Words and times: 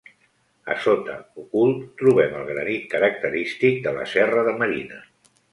A 0.75 0.77
sota, 0.85 1.17
ocult, 1.43 1.83
trobem 2.03 2.33
el 2.39 2.49
granit 2.49 2.89
característic 2.97 3.81
de 3.87 3.97
la 3.99 4.11
Serra 4.15 4.49
de 4.49 4.57
Marina. 4.65 5.03